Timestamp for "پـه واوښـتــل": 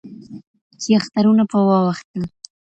1.51-2.21